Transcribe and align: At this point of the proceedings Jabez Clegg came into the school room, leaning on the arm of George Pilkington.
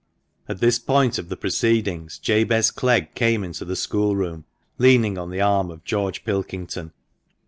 At 0.49 0.61
this 0.61 0.79
point 0.79 1.19
of 1.19 1.29
the 1.29 1.37
proceedings 1.37 2.17
Jabez 2.17 2.71
Clegg 2.71 3.13
came 3.13 3.43
into 3.43 3.65
the 3.65 3.75
school 3.75 4.15
room, 4.15 4.45
leaning 4.79 5.15
on 5.19 5.29
the 5.29 5.41
arm 5.41 5.69
of 5.69 5.83
George 5.83 6.25
Pilkington. 6.25 6.91